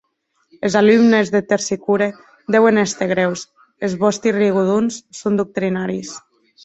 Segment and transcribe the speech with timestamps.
[0.67, 2.07] Es alumnes de Tersicore
[2.55, 3.43] deuen èster grèus,
[3.89, 6.11] es vòsti rigodons son doctrinaris.